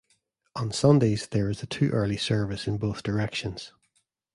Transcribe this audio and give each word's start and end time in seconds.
On 0.55 0.71
Sundays 0.71 1.27
there 1.27 1.47
is 1.47 1.61
a 1.61 1.67
two-hourly 1.67 2.17
service 2.17 2.65
in 2.67 2.77
both 2.79 3.03
directions. 3.03 3.71